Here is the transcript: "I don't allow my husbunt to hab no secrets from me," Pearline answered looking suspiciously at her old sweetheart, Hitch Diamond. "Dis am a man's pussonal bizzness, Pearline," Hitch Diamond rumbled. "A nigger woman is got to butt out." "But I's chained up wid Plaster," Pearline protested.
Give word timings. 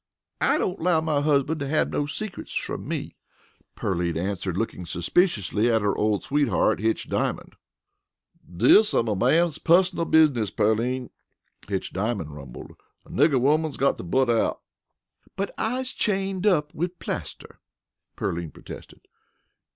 "I 0.41 0.57
don't 0.57 0.79
allow 0.79 0.99
my 0.99 1.21
husbunt 1.21 1.59
to 1.59 1.67
hab 1.67 1.91
no 1.91 2.07
secrets 2.07 2.55
from 2.55 2.87
me," 2.87 3.17
Pearline 3.75 4.17
answered 4.17 4.57
looking 4.57 4.87
suspiciously 4.87 5.69
at 5.71 5.83
her 5.83 5.95
old 5.95 6.23
sweetheart, 6.23 6.79
Hitch 6.79 7.07
Diamond. 7.07 7.53
"Dis 8.57 8.95
am 8.95 9.07
a 9.07 9.15
man's 9.15 9.59
pussonal 9.59 10.05
bizzness, 10.07 10.49
Pearline," 10.49 11.11
Hitch 11.67 11.93
Diamond 11.93 12.33
rumbled. 12.33 12.71
"A 13.05 13.11
nigger 13.11 13.39
woman 13.39 13.69
is 13.69 13.77
got 13.77 13.99
to 13.99 14.03
butt 14.03 14.31
out." 14.31 14.61
"But 15.35 15.53
I's 15.55 15.93
chained 15.93 16.47
up 16.47 16.73
wid 16.73 16.97
Plaster," 16.97 17.59
Pearline 18.15 18.49
protested. 18.49 19.01